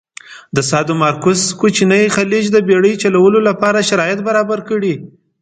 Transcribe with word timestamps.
د 0.55 0.57
سادومارکوس 0.69 1.41
کوچینی 1.59 2.03
خلیج 2.15 2.45
د 2.51 2.57
بېړی 2.67 2.93
چلولو 3.03 3.39
لپاره 3.49 3.87
شرایط 3.89 4.19
برابر 4.27 4.59
کړي. 4.69 4.93